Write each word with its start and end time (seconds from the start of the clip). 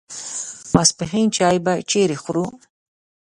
ماپښین 0.73 1.27
چای 1.35 1.57
به 1.65 1.73
چیرې 1.89 2.17
خورو. 2.23 2.45